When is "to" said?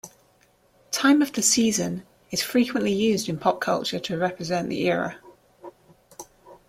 3.99-4.17